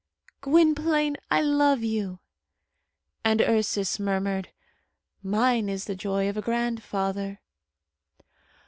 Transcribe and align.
"Gwynplaine, 0.41 1.15
I 1.29 1.41
love 1.41 1.83
you!" 1.83 2.21
And 3.23 3.39
Ursus 3.39 3.99
murmured, 3.99 4.49
"Mine 5.21 5.69
is 5.69 5.85
the 5.85 5.93
joy 5.93 6.27
of 6.27 6.37
a 6.37 6.41
grandfather." 6.41 7.39